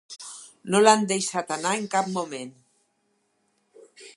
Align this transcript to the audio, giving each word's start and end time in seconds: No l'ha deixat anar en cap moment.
No 0.75 0.79
l'ha 0.81 0.93
deixat 1.11 1.53
anar 1.57 1.75
en 1.81 1.85
cap 1.97 2.09
moment. 2.17 2.51